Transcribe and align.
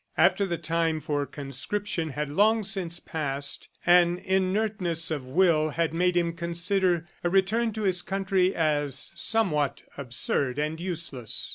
After 0.17 0.47
the 0.47 0.57
time 0.57 0.99
for 0.99 1.27
conscription 1.27 2.09
had 2.09 2.31
long 2.31 2.63
since 2.63 2.99
passed, 2.99 3.69
an 3.85 4.17
inertness 4.17 5.11
of 5.11 5.25
will 5.25 5.69
had 5.69 5.93
made 5.93 6.17
him 6.17 6.33
consider 6.33 7.07
a 7.23 7.29
return 7.29 7.71
to 7.73 7.83
his 7.83 8.01
country 8.01 8.55
as 8.55 9.11
somewhat 9.13 9.83
absurd 9.99 10.57
and 10.57 10.79
useless. 10.79 11.49